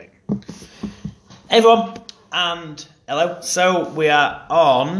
Right. 0.00 0.12
Hey 1.50 1.58
everyone, 1.58 1.92
and 2.32 2.86
hello. 3.06 3.42
So 3.42 3.90
we 3.90 4.08
are 4.08 4.46
on 4.48 4.98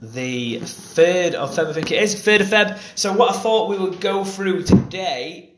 the 0.00 0.58
3rd 0.58 1.34
of 1.34 1.50
Feb, 1.50 1.66
I 1.66 1.72
think 1.72 1.90
it 1.90 2.00
is, 2.00 2.14
3rd 2.14 2.40
of 2.42 2.46
Feb. 2.46 2.78
So 2.96 3.12
what 3.12 3.34
I 3.34 3.38
thought 3.38 3.68
we 3.68 3.78
would 3.78 4.00
go 4.00 4.22
through 4.22 4.62
today 4.62 5.50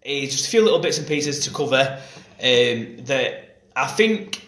is 0.00 0.30
just 0.30 0.46
a 0.46 0.50
few 0.50 0.62
little 0.62 0.78
bits 0.78 0.98
and 0.98 1.08
pieces 1.08 1.40
to 1.46 1.50
cover 1.50 1.98
um, 2.40 3.04
that 3.06 3.62
I 3.74 3.88
think 3.88 4.46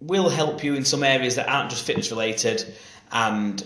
will 0.00 0.30
help 0.30 0.64
you 0.64 0.74
in 0.74 0.86
some 0.86 1.02
areas 1.02 1.36
that 1.36 1.50
aren't 1.50 1.68
just 1.68 1.84
fitness 1.84 2.10
related 2.10 2.74
and 3.10 3.62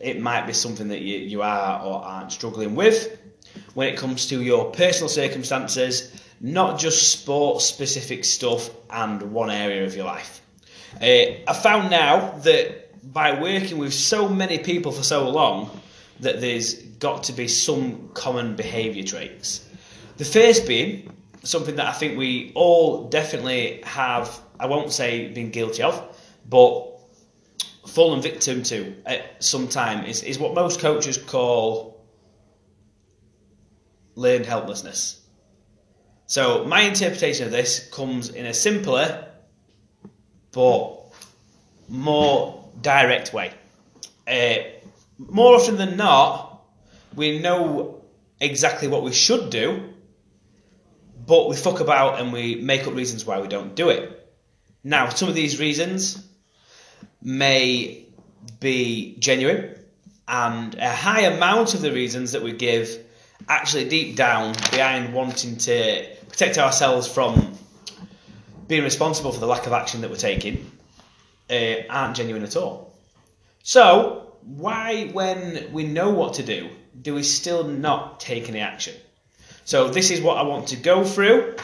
it 0.00 0.20
might 0.20 0.48
be 0.48 0.54
something 0.54 0.88
that 0.88 1.02
you, 1.02 1.18
you 1.18 1.42
are 1.42 1.82
or 1.84 2.02
aren't 2.02 2.32
struggling 2.32 2.74
with 2.74 3.16
when 3.74 3.88
it 3.88 3.96
comes 3.96 4.26
to 4.28 4.42
your 4.42 4.72
personal 4.72 5.08
circumstances, 5.08 6.12
not 6.40 6.78
just 6.78 7.12
sports 7.12 7.66
specific 7.66 8.24
stuff 8.24 8.70
and 8.88 9.20
one 9.22 9.50
area 9.50 9.84
of 9.84 9.94
your 9.94 10.06
life. 10.06 10.40
Uh, 10.96 11.36
I 11.46 11.52
found 11.52 11.90
now 11.90 12.30
that 12.38 13.12
by 13.12 13.40
working 13.40 13.78
with 13.78 13.92
so 13.92 14.28
many 14.28 14.58
people 14.58 14.92
for 14.92 15.02
so 15.02 15.28
long, 15.28 15.70
that 16.20 16.40
there's 16.40 16.74
got 16.74 17.24
to 17.24 17.32
be 17.32 17.48
some 17.48 18.10
common 18.14 18.56
behaviour 18.56 19.02
traits. 19.02 19.66
The 20.18 20.24
first 20.24 20.66
being 20.66 21.12
something 21.42 21.76
that 21.76 21.86
I 21.86 21.92
think 21.92 22.18
we 22.18 22.52
all 22.54 23.08
definitely 23.08 23.80
have, 23.84 24.40
I 24.58 24.66
won't 24.66 24.92
say 24.92 25.28
been 25.28 25.50
guilty 25.50 25.82
of, 25.82 26.18
but 26.48 26.88
fallen 27.86 28.20
victim 28.20 28.62
to 28.64 28.94
at 29.06 29.42
some 29.42 29.66
time 29.66 30.04
is, 30.04 30.22
is 30.22 30.38
what 30.38 30.54
most 30.54 30.80
coaches 30.80 31.16
call 31.16 32.04
learned 34.14 34.44
helplessness. 34.44 35.19
So 36.30 36.64
my 36.64 36.82
interpretation 36.82 37.46
of 37.46 37.50
this 37.50 37.88
comes 37.88 38.28
in 38.28 38.46
a 38.46 38.54
simpler 38.54 39.26
but 40.52 40.96
more 41.88 42.70
direct 42.80 43.32
way. 43.32 43.52
Uh, 44.28 44.58
more 45.18 45.56
often 45.56 45.76
than 45.76 45.96
not, 45.96 46.62
we 47.16 47.40
know 47.40 48.04
exactly 48.38 48.86
what 48.86 49.02
we 49.02 49.12
should 49.12 49.50
do, 49.50 49.92
but 51.26 51.48
we 51.48 51.56
fuck 51.56 51.80
about 51.80 52.20
and 52.20 52.32
we 52.32 52.54
make 52.54 52.86
up 52.86 52.94
reasons 52.94 53.26
why 53.26 53.40
we 53.40 53.48
don't 53.48 53.74
do 53.74 53.88
it. 53.88 54.32
Now, 54.84 55.08
some 55.08 55.28
of 55.28 55.34
these 55.34 55.58
reasons 55.58 56.24
may 57.20 58.06
be 58.60 59.16
genuine, 59.18 59.74
and 60.28 60.76
a 60.76 60.94
high 60.94 61.22
amount 61.22 61.74
of 61.74 61.80
the 61.80 61.90
reasons 61.90 62.30
that 62.32 62.42
we 62.44 62.52
give 62.52 63.04
actually 63.48 63.88
deep 63.88 64.14
down 64.14 64.52
behind 64.70 65.12
wanting 65.12 65.56
to 65.56 66.19
protect 66.30 66.58
ourselves 66.58 67.06
from 67.06 67.52
being 68.66 68.84
responsible 68.84 69.32
for 69.32 69.40
the 69.40 69.46
lack 69.46 69.66
of 69.66 69.72
action 69.72 70.00
that 70.00 70.10
we're 70.10 70.16
taking 70.16 70.70
uh, 71.50 71.74
aren't 71.90 72.16
genuine 72.16 72.44
at 72.44 72.56
all. 72.56 72.94
So, 73.62 74.36
why, 74.42 75.08
when 75.08 75.72
we 75.72 75.84
know 75.84 76.10
what 76.10 76.34
to 76.34 76.42
do, 76.42 76.70
do 77.02 77.14
we 77.14 77.22
still 77.22 77.64
not 77.64 78.20
take 78.20 78.48
any 78.48 78.60
action? 78.60 78.94
So, 79.64 79.88
this 79.88 80.10
is 80.10 80.20
what 80.20 80.38
I 80.38 80.42
want 80.42 80.68
to 80.68 80.76
go 80.76 81.04
through, 81.04 81.56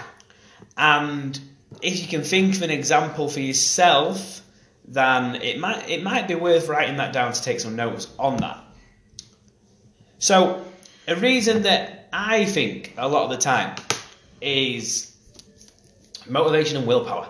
and 0.77 1.39
if 1.80 2.01
you 2.01 2.08
can 2.08 2.23
think 2.23 2.56
of 2.56 2.62
an 2.62 2.70
example 2.70 3.28
for 3.28 3.41
yourself, 3.41 4.42
then 4.86 5.36
it 5.36 5.58
might 5.58 5.89
it 5.89 6.03
might 6.03 6.28
be 6.28 6.34
worth 6.34 6.69
writing 6.69 6.97
that 6.97 7.12
down 7.12 7.33
to 7.33 7.42
take 7.42 7.61
some 7.61 7.77
notes 7.77 8.08
on 8.19 8.36
that. 8.39 8.62
So, 10.19 10.64
a 11.08 11.17
reason 11.17 11.62
that 11.62 12.08
I 12.12 12.45
think 12.45 12.95
a 12.97 13.08
lot 13.08 13.25
of 13.25 13.30
the 13.30 13.39
time 13.39 13.77
is 14.41 15.17
motivation 16.29 16.77
and 16.79 16.87
willpower. 16.87 17.29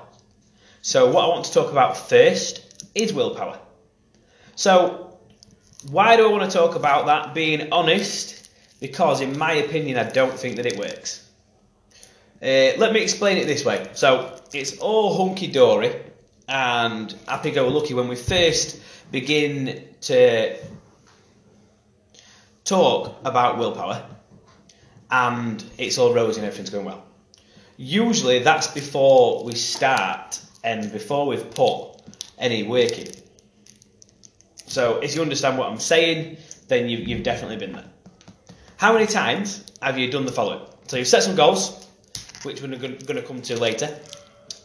So, 0.83 1.11
what 1.11 1.25
I 1.25 1.29
want 1.29 1.45
to 1.47 1.53
talk 1.53 1.71
about 1.71 1.97
first 1.97 2.85
is 2.95 3.13
willpower. 3.13 3.59
So, 4.55 5.19
why 5.91 6.17
do 6.17 6.29
I 6.29 6.33
want 6.33 6.51
to 6.51 6.57
talk 6.57 6.75
about 6.77 7.07
that? 7.07 7.35
Being 7.35 7.73
honest, 7.73 8.51
because 8.81 9.21
in 9.21 9.37
my 9.39 9.53
opinion, 9.53 9.99
I 9.99 10.05
don't 10.05 10.39
think 10.39 10.57
that 10.57 10.67
it 10.67 10.79
works. 10.79 11.29
Uh, 12.43 12.77
let 12.79 12.93
me 12.93 13.01
explain 13.01 13.39
it 13.39 13.47
this 13.47 13.65
way. 13.65 13.89
So, 13.95 14.39
it's 14.53 14.79
all 14.79 15.27
hunky 15.27 15.49
dory 15.49 15.95
and 16.49 17.15
happy 17.27 17.51
go 17.51 17.69
lucky 17.69 17.95
when 17.95 18.09
we 18.09 18.17
first 18.17 18.81
begin 19.11 19.85
to 20.03 20.57
talk 22.65 23.17
about 23.25 23.59
willpower 23.59 24.05
and 25.11 25.65
it's 25.79 25.99
all 25.99 26.13
rosy 26.13 26.41
and 26.41 26.47
everything's 26.47 26.71
going 26.71 26.85
well. 26.85 27.05
Usually 27.77 28.41
that's 28.41 28.67
before 28.69 29.45
we 29.45 29.55
start 29.55 30.41
and 30.65 30.91
before 30.93 31.27
we've 31.27 31.51
put 31.51 32.01
any 32.39 32.63
work 32.63 32.99
in. 32.99 33.13
So 34.67 34.99
if 34.99 35.15
you 35.15 35.23
understand 35.23 35.59
what 35.59 35.71
I'm 35.71 35.79
saying, 35.79 36.39
then 36.69 36.89
you've, 36.89 37.07
you've 37.07 37.23
definitely 37.23 37.57
been 37.57 37.73
there. 37.73 37.89
How 38.77 38.93
many 38.93 39.07
times 39.07 39.65
have 39.81 39.99
you 39.99 40.11
done 40.11 40.27
the 40.27 40.33
following? 40.33 40.61
So 40.89 40.97
you've 40.97 41.07
set 41.07 41.23
some 41.23 41.35
goals, 41.35 41.87
which 42.43 42.61
we're 42.61 42.77
going 42.77 42.99
to 42.99 43.23
come 43.23 43.41
to 43.43 43.59
later, 43.59 43.99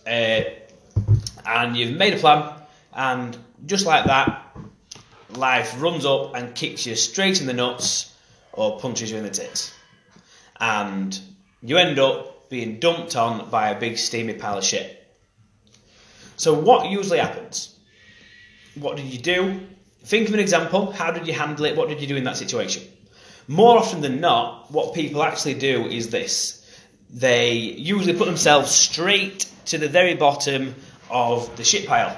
uh, 0.05 0.41
and 1.45 1.77
you've 1.77 1.97
made 1.97 2.13
a 2.13 2.17
plan, 2.17 2.53
and 2.93 3.37
just 3.65 3.85
like 3.85 4.05
that, 4.05 4.55
life 5.29 5.81
runs 5.81 6.05
up 6.05 6.35
and 6.35 6.53
kicks 6.53 6.85
you 6.85 6.95
straight 6.95 7.39
in 7.41 7.47
the 7.47 7.53
nuts 7.53 8.13
or 8.53 8.79
punches 8.79 9.11
you 9.11 9.17
in 9.17 9.23
the 9.23 9.29
tits. 9.29 9.73
And 10.61 11.19
you 11.61 11.77
end 11.77 11.99
up 11.99 12.49
being 12.49 12.79
dumped 12.79 13.17
on 13.17 13.49
by 13.49 13.69
a 13.69 13.79
big 13.79 13.97
steamy 13.97 14.35
pile 14.35 14.59
of 14.59 14.63
shit. 14.63 14.97
So, 16.37 16.53
what 16.53 16.89
usually 16.89 17.19
happens? 17.19 17.77
What 18.75 18.95
did 18.95 19.07
you 19.07 19.19
do? 19.19 19.59
Think 20.03 20.29
of 20.29 20.33
an 20.33 20.39
example. 20.39 20.91
How 20.91 21.11
did 21.11 21.27
you 21.27 21.33
handle 21.33 21.65
it? 21.65 21.75
What 21.75 21.89
did 21.89 22.01
you 22.01 22.07
do 22.07 22.15
in 22.15 22.23
that 22.23 22.37
situation? 22.37 22.83
More 23.47 23.77
often 23.77 24.01
than 24.01 24.21
not, 24.21 24.71
what 24.71 24.93
people 24.93 25.23
actually 25.23 25.55
do 25.55 25.85
is 25.87 26.09
this 26.09 26.61
they 27.13 27.51
usually 27.51 28.13
put 28.13 28.25
themselves 28.25 28.71
straight 28.71 29.45
to 29.65 29.77
the 29.77 29.89
very 29.89 30.15
bottom 30.15 30.75
of 31.09 31.55
the 31.57 31.63
shit 31.63 31.85
pile. 31.85 32.15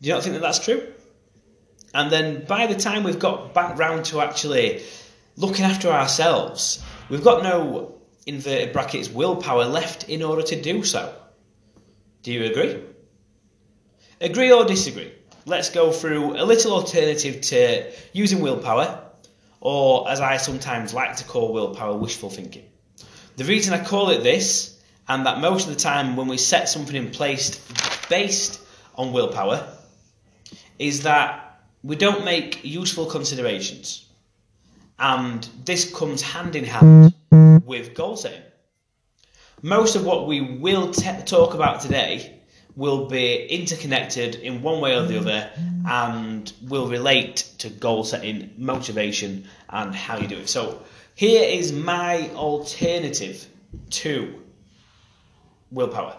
Do 0.00 0.08
you 0.08 0.14
not 0.14 0.22
think 0.22 0.34
that 0.34 0.40
that's 0.40 0.64
true? 0.64 0.82
And 1.92 2.10
then 2.10 2.44
by 2.46 2.66
the 2.66 2.74
time 2.74 3.02
we've 3.02 3.18
got 3.18 3.52
back 3.52 3.78
round 3.78 4.06
to 4.06 4.20
actually 4.20 4.82
looking 5.36 5.64
after 5.64 5.88
ourselves, 5.88 6.82
we've 7.10 7.24
got 7.24 7.42
no 7.42 7.96
inverted 8.26 8.72
brackets 8.72 9.10
willpower 9.10 9.66
left 9.66 10.08
in 10.08 10.22
order 10.22 10.42
to 10.42 10.60
do 10.60 10.84
so. 10.84 11.14
Do 12.22 12.32
you 12.32 12.44
agree? 12.44 12.82
Agree 14.20 14.52
or 14.52 14.64
disagree? 14.64 15.12
Let's 15.46 15.70
go 15.70 15.90
through 15.90 16.40
a 16.40 16.44
little 16.44 16.72
alternative 16.72 17.40
to 17.40 17.90
using 18.12 18.40
willpower, 18.40 19.02
or 19.60 20.08
as 20.10 20.20
I 20.20 20.36
sometimes 20.36 20.94
like 20.94 21.16
to 21.16 21.24
call 21.24 21.52
willpower, 21.52 21.96
wishful 21.96 22.30
thinking. 22.30 22.64
The 23.36 23.44
reason 23.44 23.72
I 23.72 23.82
call 23.82 24.10
it 24.10 24.22
this, 24.22 24.78
and 25.08 25.26
that 25.26 25.40
most 25.40 25.66
of 25.66 25.74
the 25.74 25.80
time 25.80 26.16
when 26.16 26.28
we 26.28 26.36
set 26.36 26.68
something 26.68 26.94
in 26.94 27.10
place 27.10 27.58
based 28.08 28.60
on 28.94 29.12
willpower, 29.12 29.66
is 30.78 31.02
that 31.02 31.62
we 31.82 31.96
don't 31.96 32.24
make 32.24 32.62
useful 32.64 33.06
considerations. 33.06 34.04
And 35.00 35.48
this 35.64 35.92
comes 35.92 36.22
hand 36.22 36.54
in 36.54 36.64
hand 36.64 37.14
with 37.64 37.94
goal 37.94 38.16
setting. 38.16 38.42
Most 39.62 39.96
of 39.96 40.04
what 40.04 40.26
we 40.26 40.40
will 40.40 40.92
talk 40.92 41.54
about 41.54 41.80
today 41.80 42.40
will 42.76 43.08
be 43.08 43.46
interconnected 43.46 44.36
in 44.36 44.62
one 44.62 44.80
way 44.80 44.94
or 44.94 45.02
the 45.02 45.18
other 45.18 45.50
and 45.88 46.52
will 46.62 46.86
relate 46.88 47.36
to 47.58 47.68
goal 47.68 48.04
setting, 48.04 48.50
motivation, 48.56 49.48
and 49.68 49.94
how 49.94 50.18
you 50.18 50.28
do 50.28 50.38
it. 50.38 50.48
So, 50.48 50.82
here 51.14 51.42
is 51.42 51.72
my 51.72 52.30
alternative 52.30 53.46
to 53.90 54.40
willpower 55.70 56.16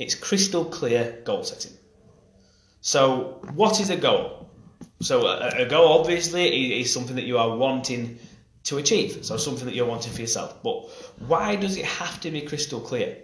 it's 0.00 0.14
crystal 0.14 0.64
clear 0.64 1.20
goal 1.24 1.44
setting. 1.44 1.76
So, 2.80 3.42
what 3.52 3.80
is 3.80 3.90
a 3.90 3.96
goal? 3.96 4.39
So, 5.02 5.26
a, 5.26 5.64
goal 5.64 5.98
obviously 5.98 6.78
is 6.80 6.92
something 6.92 7.16
that 7.16 7.24
you 7.24 7.38
are 7.38 7.56
wanting 7.56 8.18
to 8.64 8.76
achieve, 8.76 9.24
so 9.24 9.38
something 9.38 9.64
that 9.64 9.74
you're 9.74 9.86
wanting 9.86 10.12
for 10.12 10.20
yourself. 10.20 10.62
But 10.62 10.90
why 11.26 11.56
does 11.56 11.78
it 11.78 11.86
have 11.86 12.20
to 12.20 12.30
be 12.30 12.42
crystal 12.42 12.80
clear? 12.80 13.16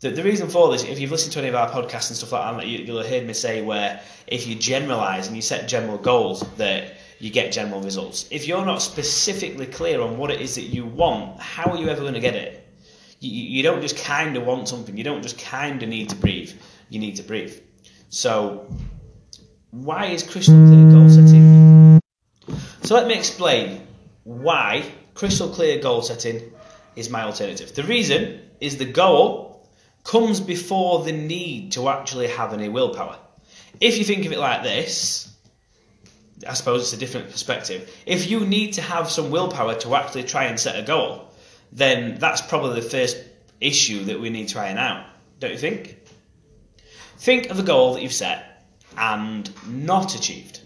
The, 0.00 0.10
the 0.10 0.22
reason 0.22 0.48
for 0.48 0.70
this, 0.70 0.84
if 0.84 1.00
you've 1.00 1.10
listened 1.10 1.32
to 1.32 1.38
any 1.38 1.48
of 1.48 1.54
our 1.54 1.70
podcasts 1.70 2.08
and 2.08 2.16
stuff 2.16 2.32
like 2.32 2.56
that, 2.58 2.66
you, 2.66 2.78
you'll 2.80 2.98
have 2.98 3.06
heard 3.06 3.26
me 3.26 3.32
say 3.32 3.62
where 3.62 4.00
if 4.26 4.46
you 4.46 4.56
generalise 4.56 5.26
and 5.26 5.34
you 5.34 5.40
set 5.40 5.68
general 5.68 5.96
goals, 5.96 6.44
that 6.58 6.96
you 7.18 7.30
get 7.30 7.50
general 7.50 7.80
results. 7.80 8.28
If 8.30 8.46
you're 8.46 8.66
not 8.66 8.82
specifically 8.82 9.66
clear 9.66 10.02
on 10.02 10.18
what 10.18 10.30
it 10.30 10.42
is 10.42 10.54
that 10.56 10.64
you 10.64 10.84
want, 10.84 11.40
how 11.40 11.70
are 11.70 11.78
you 11.78 11.88
ever 11.88 12.02
going 12.02 12.14
to 12.14 12.20
get 12.20 12.34
it? 12.34 12.68
You, 13.20 13.30
you 13.30 13.62
don't 13.62 13.80
just 13.80 13.96
kind 13.96 14.36
of 14.36 14.44
want 14.44 14.68
something. 14.68 14.96
You 14.98 15.04
don't 15.04 15.22
just 15.22 15.38
kind 15.38 15.82
of 15.82 15.88
need 15.88 16.10
to 16.10 16.16
breathe. 16.16 16.52
You 16.90 16.98
need 16.98 17.16
to 17.16 17.22
breathe. 17.22 17.58
So, 18.10 18.66
why 19.70 20.06
is 20.06 20.22
crystal 20.22 20.54
clear? 20.54 20.95
So 22.86 22.94
let 22.94 23.08
me 23.08 23.14
explain 23.14 23.84
why 24.22 24.84
crystal 25.14 25.48
clear 25.48 25.82
goal 25.82 26.02
setting 26.02 26.52
is 26.94 27.10
my 27.10 27.22
alternative. 27.22 27.74
The 27.74 27.82
reason 27.82 28.40
is 28.60 28.76
the 28.76 28.84
goal 28.84 29.68
comes 30.04 30.38
before 30.38 31.02
the 31.02 31.10
need 31.10 31.72
to 31.72 31.88
actually 31.88 32.28
have 32.28 32.52
any 32.52 32.68
willpower. 32.68 33.18
If 33.80 33.98
you 33.98 34.04
think 34.04 34.24
of 34.24 34.30
it 34.30 34.38
like 34.38 34.62
this, 34.62 35.34
I 36.48 36.54
suppose 36.54 36.82
it's 36.82 36.92
a 36.92 36.96
different 36.96 37.28
perspective. 37.28 37.92
If 38.06 38.30
you 38.30 38.46
need 38.46 38.74
to 38.74 38.82
have 38.82 39.10
some 39.10 39.32
willpower 39.32 39.74
to 39.80 39.96
actually 39.96 40.22
try 40.22 40.44
and 40.44 40.58
set 40.58 40.78
a 40.78 40.86
goal, 40.86 41.32
then 41.72 42.20
that's 42.20 42.40
probably 42.40 42.80
the 42.80 42.88
first 42.88 43.16
issue 43.60 44.04
that 44.04 44.20
we 44.20 44.30
need 44.30 44.46
to 44.50 44.60
iron 44.60 44.78
out, 44.78 45.04
don't 45.40 45.50
you 45.50 45.58
think? 45.58 45.98
Think 47.18 47.50
of 47.50 47.58
a 47.58 47.64
goal 47.64 47.94
that 47.94 48.02
you've 48.04 48.12
set 48.12 48.64
and 48.96 49.50
not 49.66 50.14
achieved. 50.14 50.60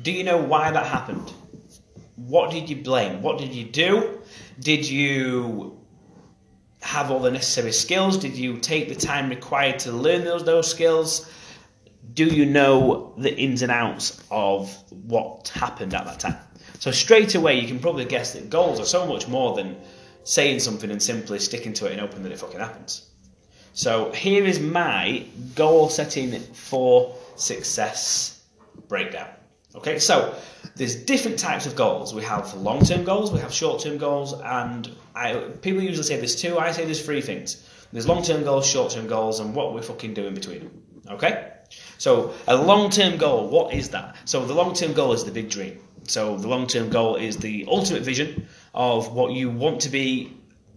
Do 0.00 0.12
you 0.12 0.24
know 0.24 0.38
why 0.38 0.70
that 0.70 0.86
happened? 0.86 1.32
What 2.16 2.50
did 2.50 2.68
you 2.68 2.76
blame? 2.76 3.22
What 3.22 3.38
did 3.38 3.54
you 3.54 3.64
do? 3.64 4.20
Did 4.58 4.88
you 4.88 5.78
have 6.82 7.10
all 7.10 7.20
the 7.20 7.30
necessary 7.30 7.72
skills? 7.72 8.16
Did 8.18 8.36
you 8.36 8.58
take 8.58 8.88
the 8.88 8.94
time 8.94 9.30
required 9.30 9.78
to 9.80 9.92
learn 9.92 10.24
those 10.24 10.44
those 10.44 10.70
skills? 10.70 11.30
Do 12.12 12.26
you 12.26 12.46
know 12.46 13.14
the 13.16 13.34
ins 13.36 13.62
and 13.62 13.72
outs 13.72 14.22
of 14.30 14.72
what 14.90 15.48
happened 15.48 15.94
at 15.94 16.04
that 16.04 16.20
time? 16.20 16.36
So 16.78 16.90
straight 16.90 17.34
away 17.34 17.58
you 17.58 17.66
can 17.66 17.78
probably 17.78 18.04
guess 18.04 18.34
that 18.34 18.50
goals 18.50 18.78
are 18.78 18.84
so 18.84 19.06
much 19.06 19.26
more 19.26 19.56
than 19.56 19.76
saying 20.24 20.60
something 20.60 20.90
and 20.90 21.02
simply 21.02 21.38
sticking 21.38 21.72
to 21.74 21.86
it 21.86 21.92
and 21.92 22.00
hoping 22.00 22.22
that 22.22 22.32
it 22.32 22.38
fucking 22.38 22.60
happens. 22.60 23.08
So 23.72 24.12
here 24.12 24.44
is 24.44 24.60
my 24.60 25.26
goal 25.54 25.88
setting 25.88 26.38
for 26.52 27.16
success 27.36 28.42
breakdown. 28.88 29.28
Okay, 29.74 29.98
so 29.98 30.34
there's 30.76 30.94
different 30.94 31.38
types 31.38 31.66
of 31.66 31.74
goals. 31.74 32.14
We 32.14 32.22
have 32.22 32.54
long-term 32.54 33.04
goals, 33.04 33.32
we 33.32 33.40
have 33.40 33.52
short-term 33.52 33.98
goals, 33.98 34.32
and 34.32 34.90
I, 35.14 35.34
people 35.62 35.82
usually 35.82 36.04
say 36.04 36.16
there's 36.16 36.36
two. 36.36 36.58
I 36.58 36.72
say 36.72 36.84
there's 36.84 37.04
three 37.04 37.20
things. 37.20 37.68
There's 37.92 38.06
long-term 38.06 38.44
goals, 38.44 38.66
short-term 38.66 39.06
goals, 39.06 39.40
and 39.40 39.54
what 39.54 39.74
we're 39.74 39.82
fucking 39.82 40.14
do 40.14 40.26
in 40.26 40.34
between 40.34 40.60
them. 40.60 40.82
Okay, 41.10 41.52
so 41.98 42.32
a 42.46 42.56
long-term 42.56 43.18
goal, 43.18 43.48
what 43.48 43.74
is 43.74 43.90
that? 43.90 44.16
So 44.24 44.46
the 44.46 44.54
long-term 44.54 44.94
goal 44.94 45.12
is 45.12 45.24
the 45.24 45.32
big 45.32 45.50
dream. 45.50 45.80
So 46.06 46.36
the 46.36 46.48
long-term 46.48 46.90
goal 46.90 47.16
is 47.16 47.36
the 47.36 47.64
ultimate 47.68 48.02
vision 48.02 48.46
of 48.74 49.12
what 49.12 49.32
you 49.32 49.50
want 49.50 49.80
to 49.82 49.88
be 49.88 50.36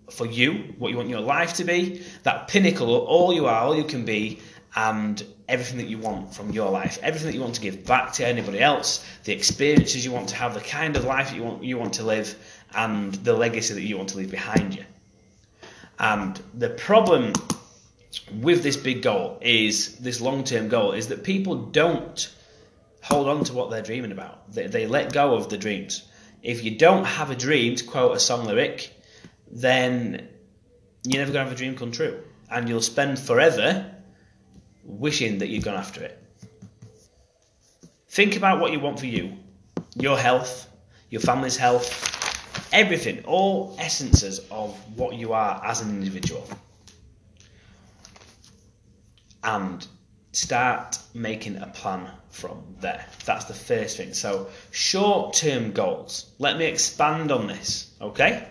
for 0.10 0.26
you, 0.26 0.74
what 0.78 0.90
you 0.90 0.98
want 0.98 1.10
your 1.10 1.22
life 1.22 1.54
to 1.56 1.64
be, 1.64 2.04
that 2.24 2.48
pinnacle, 2.48 2.96
of 2.96 3.04
all 3.04 3.34
you 3.34 3.46
are, 3.46 3.62
all 3.62 3.76
you 3.76 3.84
can 3.84 4.06
be, 4.06 4.40
and 4.76 5.24
everything 5.48 5.78
that 5.78 5.88
you 5.88 5.98
want 5.98 6.34
from 6.34 6.52
your 6.52 6.70
life, 6.70 7.00
everything 7.02 7.28
that 7.28 7.36
you 7.36 7.42
want 7.42 7.56
to 7.56 7.62
give 7.62 7.86
back 7.86 8.12
to 8.14 8.28
anybody 8.28 8.60
else, 8.60 9.06
the 9.24 9.34
experiences 9.34 10.04
you 10.04 10.12
want 10.12 10.30
to 10.30 10.36
have, 10.36 10.54
the 10.54 10.62
kind 10.62 10.96
of 10.98 11.06
life 11.06 11.30
that 11.30 11.36
you 11.36 11.44
want 11.44 11.64
you 11.64 11.78
want 11.78 11.94
to 11.94 12.04
live, 12.04 12.36
and 12.76 13.14
the 13.16 13.34
legacy 13.34 13.74
that 13.74 13.82
you 13.82 13.98
want 13.98 14.10
to 14.10 14.18
leave 14.18 14.32
behind 14.32 14.76
you. 14.76 14.84
And 16.00 16.40
the 16.54 16.70
problem 16.70 17.34
with 18.42 18.64
this 18.64 18.78
big 18.78 19.02
goal 19.02 19.38
is 19.42 19.96
this 19.98 20.22
long-term 20.22 20.70
goal 20.70 20.92
is 20.92 21.08
that 21.08 21.24
people 21.24 21.56
don't 21.56 22.30
hold 23.02 23.28
on 23.28 23.44
to 23.46 23.54
what 23.54 23.70
they're 23.70 23.82
dreaming 23.82 24.12
about. 24.12 24.52
They, 24.52 24.68
they 24.68 24.88
let 24.88 25.14
go 25.14 25.36
of 25.36 25.50
the 25.50 25.58
dreams. 25.58 26.04
If 26.44 26.64
you 26.64 26.78
don't 26.78 27.06
have 27.06 27.32
a 27.32 27.36
dream, 27.36 27.76
to 27.76 27.84
quote 27.84 28.16
a 28.16 28.20
song 28.20 28.46
lyric, 28.46 28.94
then 29.50 30.28
you're 31.04 31.22
never 31.22 31.32
going 31.32 31.46
to 31.46 31.50
have 31.50 31.52
a 31.52 31.56
dream 31.56 31.76
come 31.76 31.92
true. 31.92 32.20
And 32.50 32.68
you'll 32.68 32.82
spend 32.82 33.18
forever 33.18 33.92
wishing 34.88 35.38
that 35.40 35.50
you'd 35.50 35.64
gone 35.64 35.76
after 35.76 36.04
it. 36.04 36.24
Think 38.10 38.36
about 38.36 38.60
what 38.60 38.72
you 38.72 38.80
want 38.80 39.00
for 39.00 39.06
you 39.06 39.34
your 39.96 40.18
health, 40.18 40.70
your 41.10 41.22
family's 41.22 41.58
health, 41.58 42.68
everything, 42.72 43.24
all 43.26 43.76
essences 43.80 44.40
of 44.52 44.76
what 44.98 45.16
you 45.16 45.34
are 45.34 45.62
as 45.66 45.82
an 45.82 45.90
individual. 45.90 46.48
And 49.44 49.86
start 50.34 51.00
making 51.14 51.58
a 51.58 51.68
plan 51.68 52.10
from 52.30 52.62
there. 52.80 53.06
That's 53.26 53.46
the 53.46 53.54
first 53.54 53.98
thing. 53.98 54.14
So, 54.14 54.50
short 54.72 55.34
term 55.34 55.72
goals. 55.72 56.32
Let 56.38 56.58
me 56.58 56.66
expand 56.66 57.32
on 57.32 57.48
this, 57.48 57.92
okay? 58.02 58.48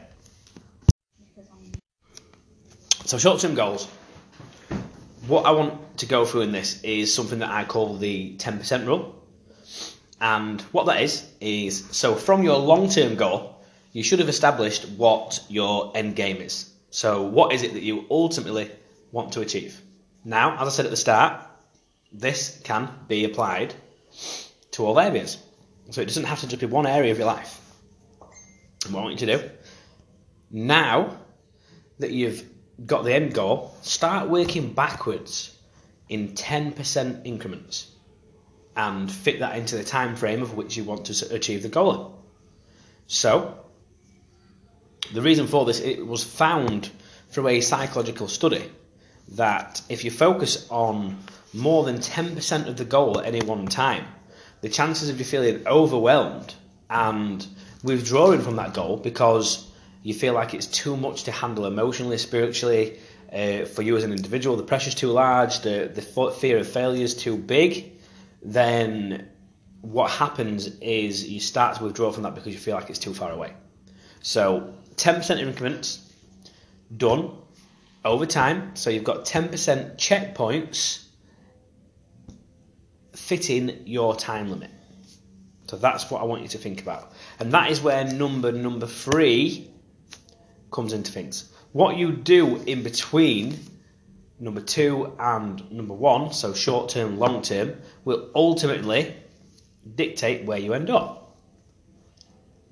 So, 3.04 3.18
short 3.18 3.40
term 3.40 3.54
goals. 3.54 3.86
What 5.26 5.44
I 5.44 5.50
want 5.50 5.98
to 5.98 6.06
go 6.06 6.24
through 6.24 6.42
in 6.42 6.52
this 6.52 6.82
is 6.82 7.12
something 7.12 7.40
that 7.40 7.50
I 7.50 7.64
call 7.64 7.96
the 7.96 8.36
10% 8.36 8.86
rule. 8.86 9.14
And 10.20 10.60
what 10.72 10.86
that 10.86 11.02
is, 11.02 11.28
is 11.40 11.84
so 11.90 12.14
from 12.14 12.42
your 12.44 12.58
long 12.58 12.88
term 12.88 13.16
goal, 13.16 13.64
you 13.92 14.02
should 14.02 14.20
have 14.20 14.28
established 14.28 14.88
what 14.90 15.42
your 15.48 15.92
end 15.96 16.16
game 16.16 16.36
is. 16.36 16.70
So, 16.90 17.22
what 17.22 17.52
is 17.52 17.62
it 17.62 17.72
that 17.72 17.82
you 17.82 18.06
ultimately 18.10 18.70
want 19.10 19.32
to 19.32 19.40
achieve? 19.40 19.80
Now, 20.24 20.60
as 20.60 20.68
I 20.68 20.70
said 20.70 20.84
at 20.84 20.90
the 20.90 20.96
start, 20.96 21.42
this 22.12 22.60
can 22.62 22.88
be 23.08 23.24
applied 23.24 23.74
to 24.72 24.86
all 24.86 25.00
areas. 25.00 25.38
So, 25.90 26.00
it 26.00 26.06
doesn't 26.06 26.24
have 26.24 26.40
to 26.40 26.46
just 26.46 26.60
be 26.60 26.66
one 26.66 26.86
area 26.86 27.10
of 27.10 27.18
your 27.18 27.26
life. 27.26 27.60
And 28.84 28.94
what 28.94 29.00
I 29.00 29.04
want 29.04 29.20
you 29.20 29.26
to 29.26 29.38
do, 29.38 29.50
now 30.50 31.18
that 31.98 32.12
you've 32.12 32.44
got 32.84 33.04
the 33.04 33.14
end 33.14 33.32
goal, 33.32 33.74
start 33.82 34.28
working 34.28 34.72
backwards 34.72 35.56
in 36.08 36.28
10% 36.30 37.22
increments 37.24 37.90
and 38.76 39.10
fit 39.10 39.40
that 39.40 39.56
into 39.56 39.76
the 39.76 39.84
time 39.84 40.16
frame 40.16 40.42
of 40.42 40.54
which 40.54 40.76
you 40.76 40.84
want 40.84 41.06
to 41.06 41.34
achieve 41.34 41.62
the 41.62 41.68
goal. 41.68 42.22
So, 43.06 43.58
the 45.12 45.22
reason 45.22 45.46
for 45.46 45.64
this 45.64 45.80
it 45.80 46.06
was 46.06 46.22
found 46.22 46.90
through 47.30 47.48
a 47.48 47.60
psychological 47.60 48.28
study 48.28 48.70
that 49.32 49.80
if 49.88 50.04
you 50.04 50.10
focus 50.10 50.66
on 50.70 51.18
more 51.52 51.84
than 51.84 51.98
10% 51.98 52.66
of 52.66 52.76
the 52.76 52.84
goal 52.84 53.18
at 53.18 53.26
any 53.26 53.40
one 53.40 53.66
time, 53.66 54.04
the 54.60 54.68
chances 54.68 55.08
of 55.08 55.18
you 55.18 55.24
feeling 55.24 55.66
overwhelmed 55.66 56.54
and 56.90 57.46
withdrawing 57.82 58.40
from 58.40 58.56
that 58.56 58.74
goal 58.74 58.96
because 58.96 59.65
you 60.06 60.14
feel 60.14 60.34
like 60.34 60.54
it's 60.54 60.66
too 60.68 60.96
much 60.96 61.24
to 61.24 61.32
handle 61.32 61.66
emotionally, 61.66 62.16
spiritually, 62.16 62.96
uh, 63.32 63.64
for 63.64 63.82
you 63.82 63.96
as 63.96 64.04
an 64.04 64.12
individual, 64.12 64.56
the 64.56 64.62
pressure's 64.62 64.94
too 64.94 65.08
large, 65.08 65.62
the, 65.62 65.90
the 65.92 66.30
fear 66.30 66.58
of 66.58 66.68
failure 66.68 67.02
is 67.02 67.12
too 67.12 67.36
big, 67.36 67.92
then 68.40 69.28
what 69.80 70.08
happens 70.08 70.68
is 70.78 71.28
you 71.28 71.40
start 71.40 71.76
to 71.76 71.82
withdraw 71.82 72.12
from 72.12 72.22
that 72.22 72.36
because 72.36 72.52
you 72.52 72.58
feel 72.58 72.76
like 72.76 72.88
it's 72.88 73.00
too 73.00 73.12
far 73.12 73.32
away. 73.32 73.52
So 74.22 74.74
10% 74.94 75.40
increments 75.40 76.14
done 76.96 77.32
over 78.04 78.26
time. 78.26 78.76
So 78.76 78.90
you've 78.90 79.02
got 79.02 79.24
10% 79.24 79.96
checkpoints 79.96 81.04
fitting 83.12 83.82
your 83.86 84.14
time 84.14 84.50
limit. 84.50 84.70
So 85.66 85.76
that's 85.76 86.08
what 86.12 86.22
I 86.22 86.26
want 86.26 86.42
you 86.42 86.48
to 86.50 86.58
think 86.58 86.80
about. 86.80 87.10
And 87.40 87.50
that 87.50 87.72
is 87.72 87.80
where 87.80 88.04
number 88.04 88.52
number 88.52 88.86
three 88.86 89.72
comes 90.76 90.92
into 90.92 91.10
things. 91.10 91.50
What 91.72 91.96
you 91.96 92.12
do 92.12 92.56
in 92.58 92.82
between 92.82 93.58
number 94.38 94.60
two 94.60 95.16
and 95.18 95.72
number 95.72 95.94
one, 95.94 96.32
so 96.34 96.52
short 96.52 96.90
term, 96.90 97.18
long 97.18 97.40
term, 97.40 97.80
will 98.04 98.30
ultimately 98.34 99.16
dictate 99.94 100.44
where 100.44 100.58
you 100.58 100.74
end 100.74 100.90
up. 100.90 101.34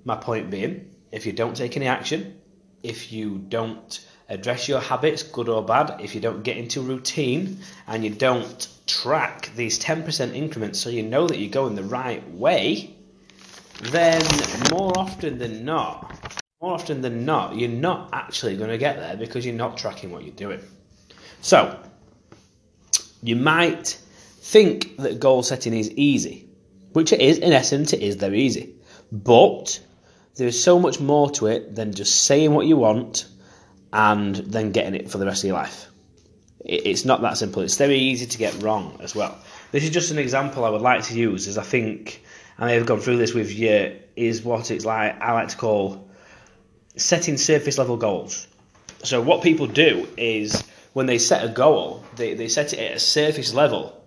My 0.05 0.17
point 0.17 0.51
being, 0.51 0.91
if 1.11 1.25
you 1.25 1.33
don't 1.33 1.57
take 1.57 1.79
any 1.79 1.87
action, 1.87 2.39
if 2.83 3.11
you 3.11 3.39
don't 3.39 4.07
address 4.29 4.69
your 4.69 4.81
habits, 4.81 5.23
good 5.23 5.49
or 5.49 5.65
bad, 5.65 6.03
if 6.03 6.15
you 6.15 6.21
don't 6.21 6.43
get 6.43 6.59
into 6.59 6.83
routine 6.83 7.59
and 7.87 8.05
you 8.05 8.11
don't 8.11 8.69
track 8.87 9.51
these 9.57 9.79
10% 9.79 10.35
increments 10.35 10.79
so 10.79 10.91
you 10.91 11.03
know 11.03 11.27
that 11.27 11.39
you're 11.39 11.51
going 11.51 11.75
the 11.75 11.83
right 11.83 12.31
way, 12.31 12.95
then 13.81 14.23
more 14.71 14.93
often 14.99 15.39
than 15.39 15.65
not, 15.65 16.14
more 16.65 16.73
often 16.73 17.03
than 17.03 17.27
not, 17.27 17.55
you're 17.55 17.69
not 17.69 18.09
actually 18.15 18.57
going 18.57 18.71
to 18.71 18.79
get 18.79 18.97
there 18.97 19.19
because 19.19 19.45
you're 19.45 19.55
not 19.55 19.77
tracking 19.77 20.11
what 20.11 20.25
you're 20.25 20.35
doing. 20.35 20.63
So, 21.43 21.79
you 23.23 23.37
might 23.37 24.01
think 24.39 24.97
that 24.97 25.21
goal 25.21 25.43
setting 25.43 25.75
is 25.75 25.91
easy, 25.91 26.49
which 26.95 27.13
it 27.13 27.21
is, 27.21 27.37
in 27.37 27.53
essence, 27.53 27.93
it 27.93 28.01
is 28.01 28.15
very 28.15 28.41
easy. 28.41 28.77
But 29.13 29.79
there 30.37 30.49
is 30.49 30.65
so 30.65 30.79
much 30.81 31.01
more 31.01 31.29
to 31.33 31.49
it 31.49 31.75
than 31.75 31.93
just 31.93 32.25
saying 32.25 32.55
what 32.55 32.65
you 32.67 32.79
want 32.79 33.27
and 33.93 34.35
then 34.37 34.73
getting 34.73 34.95
it 34.95 35.11
for 35.11 35.19
the 35.19 35.27
rest 35.27 35.45
of 35.45 35.49
your 35.49 35.57
life. 35.57 35.91
It's 36.65 37.05
not 37.05 37.21
that 37.21 37.37
simple. 37.37 37.61
It's 37.61 37.77
very 37.77 37.99
easy 37.99 38.25
to 38.25 38.39
get 38.39 38.63
wrong 38.63 38.97
as 39.03 39.15
well. 39.15 39.37
This 39.71 39.85
is 39.85 39.91
just 39.91 40.11
an 40.13 40.19
example 40.19 40.65
I 40.65 40.71
would 40.71 40.81
like 40.81 41.03
to 41.05 41.15
use, 41.15 41.47
as 41.47 41.59
I 41.59 41.63
think 41.63 42.25
I 42.57 42.65
may 42.65 42.75
have 42.75 42.87
gone 42.87 43.01
through 43.01 43.19
this 43.19 43.35
with 43.35 43.53
you, 43.53 44.01
is 44.17 44.43
what 44.43 44.71
it's 44.71 44.87
like, 44.87 45.21
I 45.21 45.33
like 45.33 45.49
to 45.49 45.59
call 45.59 46.09
setting 46.97 47.37
surface 47.37 47.79
level 47.79 47.97
goals. 47.97 48.47
So, 49.03 49.21
what 49.21 49.43
people 49.43 49.67
do 49.67 50.09
is 50.17 50.65
when 50.93 51.07
they 51.07 51.19
set 51.19 51.45
a 51.45 51.49
goal, 51.49 52.03
they, 52.17 52.35
they 52.35 52.49
set 52.49 52.73
it 52.73 52.79
at 52.79 52.97
a 52.97 53.01
surface 53.01 53.53
level. 53.53 54.01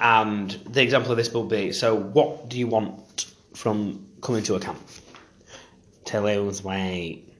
And 0.00 0.50
the 0.68 0.82
example 0.82 1.10
of 1.12 1.16
this 1.16 1.32
will 1.32 1.44
be 1.44 1.72
so, 1.72 1.94
what 1.94 2.48
do 2.48 2.58
you 2.58 2.66
want 2.66 3.32
from 3.54 4.06
coming 4.20 4.42
to 4.44 4.54
a 4.56 4.60
camp? 4.60 4.80
Lose 6.12 6.62
weight. 6.62 7.34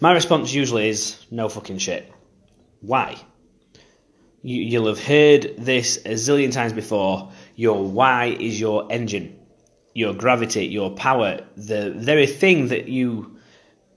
My 0.00 0.12
response 0.12 0.52
usually 0.52 0.88
is 0.88 1.24
no 1.30 1.48
fucking 1.48 1.78
shit. 1.78 2.10
Why? 2.80 3.16
You, 4.42 4.62
you'll 4.62 4.86
have 4.86 5.02
heard 5.02 5.54
this 5.58 5.96
a 6.04 6.10
zillion 6.10 6.52
times 6.52 6.72
before. 6.72 7.32
Your 7.56 7.84
why 7.84 8.36
is 8.38 8.58
your 8.60 8.90
engine, 8.90 9.38
your 9.94 10.14
gravity, 10.14 10.66
your 10.66 10.90
power, 10.90 11.40
the 11.56 11.90
very 11.90 12.26
thing 12.26 12.68
that 12.68 12.88
you 12.88 13.33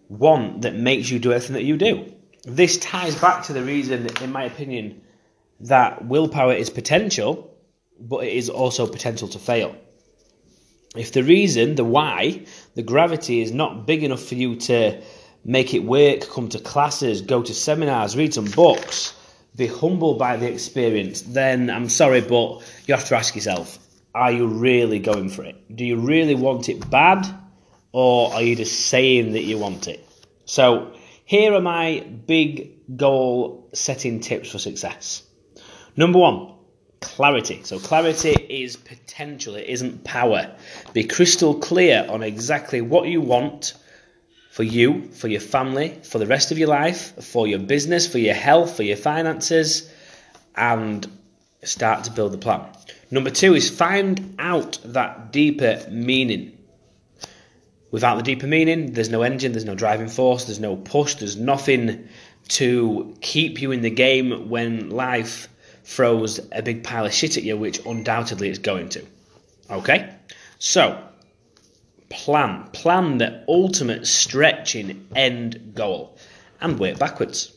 want 0.10 0.62
that 0.62 0.76
makes 0.76 1.10
you 1.10 1.20
do 1.20 1.34
everything 1.34 1.56
that 1.56 1.64
you 1.64 1.78
do. 1.78 2.12
This 2.44 2.78
ties 2.78 3.16
back 3.16 3.44
to 3.46 3.54
the 3.54 3.64
reason, 3.64 4.08
in 4.22 4.32
my 4.32 4.44
opinion, 4.44 5.02
that 5.62 6.06
willpower 6.06 6.54
is 6.54 6.70
potential, 6.70 7.54
but 8.00 8.24
it 8.24 8.34
is 8.34 8.50
also 8.50 8.88
potential 8.88 9.28
to 9.30 9.40
fail. 9.40 9.76
If 10.96 11.12
the 11.12 11.24
reason, 11.24 11.76
the 11.76 11.84
why, 11.84 12.46
the 12.76 12.84
gravity 12.84 13.42
is 13.42 13.52
not 13.52 13.86
big 13.86 14.04
enough 14.04 14.24
for 14.24 14.36
you 14.36 14.56
to 14.56 15.02
make 15.44 15.74
it 15.74 15.84
work, 15.84 16.22
come 16.30 16.50
to 16.50 16.60
classes, 16.60 17.22
go 17.22 17.42
to 17.42 17.54
seminars, 17.54 18.16
read 18.16 18.34
some 18.34 18.46
books, 18.46 19.14
be 19.56 19.68
humbled 19.68 20.20
by 20.20 20.38
the 20.38 20.52
experience, 20.52 21.22
then 21.22 21.70
I'm 21.70 21.90
sorry, 21.90 22.22
but 22.22 22.62
you 22.86 22.94
have 22.94 23.06
to 23.06 23.16
ask 23.16 23.36
yourself 23.36 23.80
are 24.16 24.32
you 24.32 24.48
really 24.48 24.98
going 24.98 25.30
for 25.30 25.44
it? 25.44 25.56
Do 25.76 25.86
you 25.86 25.98
really 25.98 26.34
want 26.34 26.70
it 26.70 26.90
bad, 26.90 27.28
or 28.00 28.32
are 28.32 28.44
you 28.44 28.56
just 28.56 28.80
saying 28.80 29.32
that 29.32 29.42
you 29.42 29.58
want 29.58 29.88
it? 29.88 30.08
So, 30.46 30.94
here 31.25 31.51
are 31.56 31.62
my 31.62 32.06
big 32.27 32.96
goal 32.96 33.72
setting 33.74 34.20
tips 34.20 34.51
for 34.51 34.60
success. 34.60 35.24
Number 35.96 36.20
one, 36.20 36.54
clarity. 37.01 37.62
So, 37.63 37.80
clarity 37.80 38.34
is 38.34 38.75
potential, 38.75 39.56
it 39.56 39.66
isn't 39.68 40.04
power. 40.04 40.56
Be 40.94 41.06
crystal 41.06 41.56
clear 41.56 42.06
on 42.08 42.22
exactly 42.22 42.82
what 42.82 43.08
you 43.08 43.20
want 43.20 43.74
for 44.51 44.62
you, 44.62 45.10
for 45.10 45.27
your 45.27 45.42
family, 45.42 46.00
for 46.04 46.20
the 46.20 46.27
rest 46.27 46.51
of 46.51 46.60
your 46.60 46.68
life, 46.68 47.24
for 47.24 47.48
your 47.48 47.58
business, 47.58 48.06
for 48.06 48.20
your 48.20 48.36
health, 48.36 48.77
for 48.77 48.84
your 48.84 48.98
finances, 48.98 49.92
and 50.56 51.08
start 51.63 52.04
to 52.04 52.12
build 52.12 52.32
the 52.32 52.38
plan. 52.38 52.62
Number 53.10 53.32
two 53.32 53.56
is 53.56 53.72
find 53.72 54.36
out 54.38 54.77
that 54.86 55.32
deeper 55.32 55.84
meaning. 55.89 56.57
Without 57.89 58.17
the 58.17 58.24
deeper 58.24 58.48
meaning, 58.48 58.94
there's 58.94 59.10
no 59.10 59.22
engine, 59.22 59.53
there's 59.53 59.65
no 59.65 59.75
driving 59.75 60.10
force, 60.10 60.46
there's 60.46 60.60
no 60.60 60.75
push, 60.75 61.15
there's 61.15 61.38
nothing 61.38 62.08
to 62.50 63.15
keep 63.22 63.62
you 63.62 63.72
in 63.72 63.82
the 63.82 63.89
game 63.89 64.50
when 64.50 64.89
life 64.89 65.48
throws 65.84 66.39
a 66.51 66.62
big 66.62 66.84
pile 66.84 67.06
of 67.06 67.13
shit 67.13 67.38
at 67.38 67.44
you, 67.44 67.56
which 67.56 67.86
undoubtedly 67.86 68.50
it's 68.50 68.60
going 68.60 68.89
to. 68.89 69.06
Okay? 69.70 70.13
So, 70.60 71.01
plan. 72.10 72.67
Plan 72.74 73.20
the 73.20 73.44
ultimate 73.48 74.06
stretching 74.06 75.08
end 75.15 75.72
goal 75.74 76.17
and 76.60 76.77
work 76.77 77.00
backwards. 77.00 77.53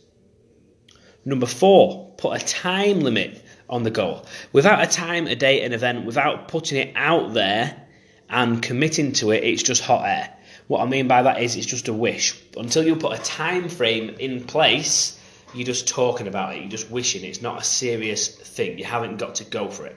Number 1.25 1.47
four, 1.47 2.13
put 2.17 2.41
a 2.41 2.45
time 2.45 3.01
limit 3.01 3.45
on 3.69 3.83
the 3.83 3.91
goal. 3.91 4.27
Without 4.53 4.83
a 4.83 4.87
time, 4.87 5.27
a 5.27 5.35
date, 5.35 5.65
an 5.65 5.73
event, 5.73 6.05
without 6.07 6.49
putting 6.49 6.79
it 6.79 6.93
out 6.97 7.35
there 7.35 7.89
and 8.31 8.63
committing 8.63 9.13
to 9.13 9.33
it, 9.33 9.45
it's 9.45 9.63
just 9.63 9.83
hot 9.83 10.07
air. 10.07 10.35
What 10.69 10.83
I 10.83 10.87
mean 10.87 11.09
by 11.09 11.23
that 11.23 11.43
is 11.43 11.57
it's 11.57 11.67
just 11.67 11.89
a 11.89 11.93
wish. 11.93 12.41
Until 12.57 12.87
you 12.87 12.95
put 12.95 13.19
a 13.19 13.23
time 13.23 13.69
frame 13.69 14.11
in 14.21 14.45
place, 14.45 15.19
you're 15.53 15.67
just 15.67 15.89
talking 15.89 16.29
about 16.29 16.55
it, 16.55 16.61
you're 16.61 16.71
just 16.71 16.91
wishing. 16.91 17.25
It's 17.25 17.43
not 17.43 17.61
a 17.61 17.65
serious 17.65 18.29
thing. 18.29 18.79
You 18.79 18.85
haven't 18.85 19.17
got 19.17 19.35
to 19.37 19.45
go 19.45 19.69
for 19.69 19.87
it. 19.87 19.97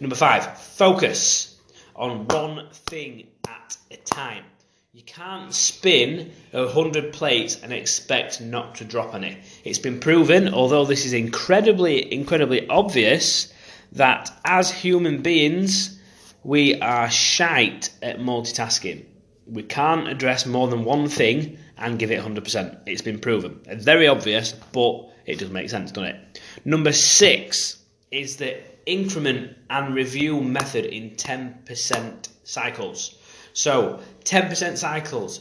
Number 0.00 0.16
five, 0.16 0.58
focus 0.58 1.60
on 1.94 2.26
one 2.28 2.68
thing 2.72 3.26
at 3.46 3.76
a 3.90 3.96
time. 3.98 4.44
You 4.94 5.02
can't 5.02 5.52
spin 5.52 6.32
a 6.52 6.68
hundred 6.68 7.12
plates 7.12 7.60
and 7.62 7.72
expect 7.72 8.40
not 8.40 8.76
to 8.76 8.84
drop 8.84 9.14
any. 9.14 9.38
It's 9.64 9.78
been 9.78 10.00
proven, 10.00 10.54
although 10.54 10.84
this 10.84 11.04
is 11.04 11.12
incredibly, 11.12 12.12
incredibly 12.12 12.68
obvious, 12.68 13.52
that 13.92 14.30
as 14.44 14.70
human 14.70 15.20
beings, 15.20 15.93
we 16.44 16.78
are 16.80 17.10
shite 17.10 17.90
at 18.02 18.18
multitasking. 18.18 19.06
We 19.46 19.62
can't 19.62 20.08
address 20.08 20.46
more 20.46 20.68
than 20.68 20.84
one 20.84 21.08
thing 21.08 21.58
and 21.76 21.98
give 21.98 22.10
it 22.10 22.22
100%. 22.22 22.80
It's 22.86 23.02
been 23.02 23.18
proven. 23.18 23.60
Very 23.66 24.06
obvious, 24.06 24.52
but 24.52 25.08
it 25.26 25.38
does 25.38 25.50
make 25.50 25.70
sense, 25.70 25.90
doesn't 25.90 26.10
it? 26.10 26.40
Number 26.64 26.92
six 26.92 27.78
is 28.10 28.36
the 28.36 28.58
increment 28.86 29.56
and 29.70 29.94
review 29.94 30.40
method 30.40 30.84
in 30.84 31.12
10% 31.12 32.28
cycles. 32.44 33.18
So, 33.54 34.00
10% 34.24 34.76
cycles, 34.76 35.40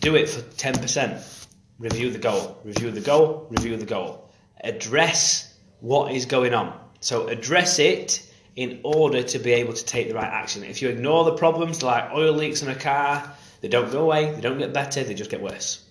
do 0.00 0.16
it 0.16 0.28
for 0.28 0.42
10%. 0.42 1.46
Review 1.78 2.10
the 2.10 2.18
goal, 2.18 2.58
review 2.64 2.90
the 2.90 3.00
goal, 3.00 3.46
review 3.50 3.76
the 3.76 3.86
goal. 3.86 4.30
Address 4.62 5.54
what 5.80 6.12
is 6.12 6.26
going 6.26 6.54
on. 6.54 6.78
So, 7.00 7.28
address 7.28 7.78
it 7.78 8.22
in 8.56 8.80
order 8.82 9.22
to 9.22 9.38
be 9.38 9.52
able 9.52 9.74
to 9.74 9.84
take 9.84 10.08
the 10.08 10.14
right 10.14 10.24
action. 10.24 10.64
If 10.64 10.80
you 10.80 10.88
ignore 10.88 11.24
the 11.24 11.36
problems 11.36 11.82
like 11.82 12.10
oil 12.12 12.32
leaks 12.32 12.62
in 12.62 12.68
a 12.68 12.74
car, 12.74 13.30
they 13.60 13.68
don't 13.68 13.92
go 13.92 14.02
away, 14.02 14.32
they 14.32 14.40
don't 14.40 14.58
get 14.58 14.72
better, 14.72 15.04
they 15.04 15.14
just 15.14 15.30
get 15.30 15.42
worse. 15.42 15.84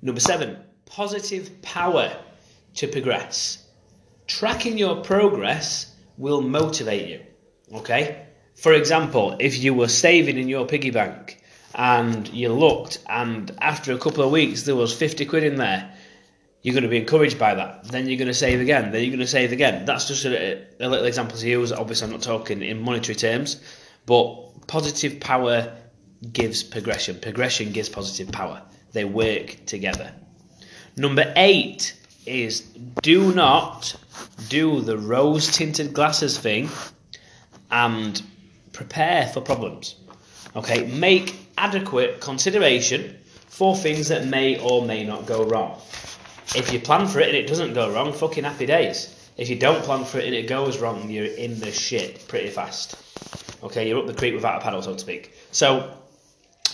Number 0.00 0.20
seven, 0.20 0.56
positive 0.86 1.60
power 1.60 2.16
to 2.76 2.88
progress. 2.88 3.64
Tracking 4.26 4.78
your 4.78 5.02
progress 5.02 5.94
will 6.16 6.40
motivate 6.40 7.08
you. 7.08 7.20
Okay? 7.74 8.24
For 8.54 8.72
example, 8.72 9.36
if 9.38 9.58
you 9.58 9.74
were 9.74 9.88
saving 9.88 10.38
in 10.38 10.48
your 10.48 10.66
piggy 10.66 10.90
bank 10.90 11.40
and 11.74 12.26
you 12.28 12.52
looked 12.52 12.98
and 13.06 13.50
after 13.60 13.92
a 13.92 13.98
couple 13.98 14.24
of 14.24 14.30
weeks 14.30 14.62
there 14.62 14.74
was 14.74 14.94
50 14.94 15.26
quid 15.26 15.44
in 15.44 15.56
there, 15.56 15.94
you're 16.62 16.74
going 16.74 16.82
to 16.82 16.88
be 16.88 16.98
encouraged 16.98 17.38
by 17.38 17.54
that. 17.54 17.84
Then 17.84 18.08
you're 18.08 18.18
going 18.18 18.28
to 18.28 18.34
save 18.34 18.60
again. 18.60 18.90
Then 18.90 19.02
you're 19.02 19.10
going 19.10 19.20
to 19.20 19.26
save 19.26 19.52
again. 19.52 19.84
That's 19.84 20.08
just 20.08 20.24
a, 20.24 20.66
a 20.80 20.88
little 20.88 21.06
example 21.06 21.38
to 21.38 21.48
use. 21.48 21.72
Obviously, 21.72 22.06
I'm 22.06 22.12
not 22.12 22.22
talking 22.22 22.62
in 22.62 22.82
monetary 22.82 23.14
terms, 23.14 23.60
but 24.06 24.66
positive 24.66 25.20
power 25.20 25.72
gives 26.32 26.62
progression. 26.62 27.18
Progression 27.20 27.72
gives 27.72 27.88
positive 27.88 28.32
power. 28.32 28.62
They 28.92 29.04
work 29.04 29.56
together. 29.66 30.12
Number 30.96 31.32
eight 31.36 31.94
is 32.26 32.60
do 33.02 33.32
not 33.34 33.94
do 34.48 34.80
the 34.80 34.98
rose 34.98 35.50
tinted 35.56 35.94
glasses 35.94 36.38
thing 36.38 36.68
and 37.70 38.20
prepare 38.72 39.28
for 39.28 39.40
problems. 39.40 39.96
Okay, 40.56 40.86
make 40.86 41.36
adequate 41.56 42.20
consideration 42.20 43.16
for 43.46 43.76
things 43.76 44.08
that 44.08 44.26
may 44.26 44.58
or 44.58 44.84
may 44.84 45.04
not 45.04 45.26
go 45.26 45.44
wrong. 45.44 45.80
If 46.54 46.72
you 46.72 46.80
plan 46.80 47.06
for 47.06 47.20
it 47.20 47.28
and 47.28 47.36
it 47.36 47.46
doesn't 47.46 47.74
go 47.74 47.92
wrong, 47.92 48.12
fucking 48.12 48.44
happy 48.44 48.66
days. 48.66 49.14
If 49.36 49.48
you 49.48 49.56
don't 49.56 49.82
plan 49.84 50.04
for 50.04 50.18
it 50.18 50.26
and 50.26 50.34
it 50.34 50.48
goes 50.48 50.78
wrong, 50.78 51.10
you're 51.10 51.26
in 51.26 51.60
the 51.60 51.70
shit 51.70 52.26
pretty 52.26 52.50
fast. 52.50 52.96
Okay, 53.62 53.88
you're 53.88 53.98
up 53.98 54.06
the 54.06 54.14
creek 54.14 54.34
without 54.34 54.60
a 54.60 54.64
paddle, 54.64 54.82
so 54.82 54.94
to 54.94 54.98
speak. 54.98 55.34
So 55.52 55.92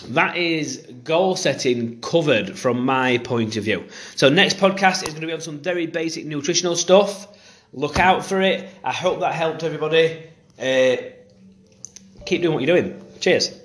that 0.09 0.37
is 0.37 0.77
goal 1.03 1.35
setting 1.35 1.99
covered 2.01 2.57
from 2.57 2.85
my 2.85 3.17
point 3.19 3.57
of 3.57 3.63
view. 3.63 3.85
So 4.15 4.29
next 4.29 4.57
podcast 4.57 5.03
is 5.03 5.09
going 5.09 5.21
to 5.21 5.27
be 5.27 5.33
on 5.33 5.41
some 5.41 5.59
very 5.59 5.87
basic 5.87 6.25
nutritional 6.25 6.75
stuff. 6.75 7.27
Look 7.73 7.99
out 7.99 8.25
for 8.25 8.41
it. 8.41 8.69
I 8.83 8.93
hope 8.93 9.19
that 9.19 9.33
helped 9.33 9.63
everybody. 9.63 10.23
Uh, 10.57 10.97
keep 12.25 12.41
doing 12.41 12.53
what 12.53 12.63
you're 12.63 12.77
doing. 12.77 13.01
Cheers. 13.19 13.59